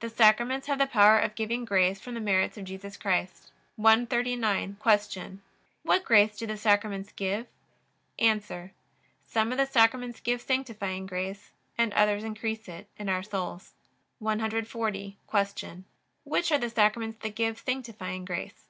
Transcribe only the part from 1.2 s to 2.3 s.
giving grace from the